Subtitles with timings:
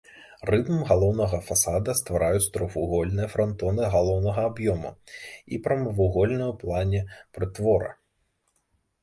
[0.49, 4.91] Рытм галоўнага фасада ствараюць трохвугольныя франтоны галоўнага аб'ёму
[5.53, 6.99] і прамавугольнага ў плане
[7.39, 7.95] прытвора.